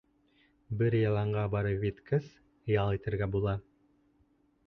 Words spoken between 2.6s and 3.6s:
ял итергә була.